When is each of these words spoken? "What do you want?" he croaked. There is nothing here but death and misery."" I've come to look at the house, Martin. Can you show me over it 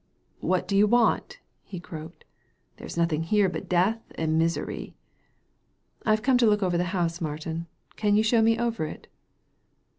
"What 0.51 0.67
do 0.67 0.75
you 0.75 0.87
want?" 0.87 1.41
he 1.63 1.79
croaked. 1.79 2.25
There 2.77 2.87
is 2.87 2.97
nothing 2.97 3.21
here 3.21 3.47
but 3.47 3.69
death 3.69 4.01
and 4.15 4.35
misery."" 4.35 4.95
I've 6.07 6.23
come 6.23 6.39
to 6.39 6.47
look 6.47 6.63
at 6.63 6.71
the 6.71 6.85
house, 6.85 7.21
Martin. 7.21 7.67
Can 7.97 8.15
you 8.15 8.23
show 8.23 8.41
me 8.41 8.57
over 8.57 8.85
it 8.85 9.07